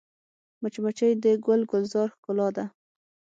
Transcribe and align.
مچمچۍ 0.61 1.11
د 1.23 1.25
ګل 1.45 1.61
ګلزار 1.71 2.07
ښکلا 2.15 2.47
ده 2.55 2.65